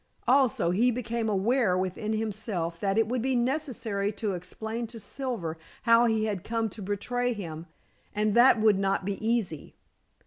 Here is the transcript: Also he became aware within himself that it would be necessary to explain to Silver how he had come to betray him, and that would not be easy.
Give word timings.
Also 0.27 0.71
he 0.71 0.89
became 0.89 1.29
aware 1.29 1.77
within 1.77 2.11
himself 2.13 2.79
that 2.79 2.97
it 2.97 3.07
would 3.07 3.21
be 3.21 3.35
necessary 3.35 4.11
to 4.11 4.33
explain 4.33 4.87
to 4.87 4.99
Silver 4.99 5.59
how 5.83 6.05
he 6.05 6.25
had 6.25 6.43
come 6.43 6.69
to 6.69 6.81
betray 6.81 7.33
him, 7.33 7.67
and 8.15 8.33
that 8.33 8.59
would 8.59 8.79
not 8.79 9.05
be 9.05 9.23
easy. 9.23 9.75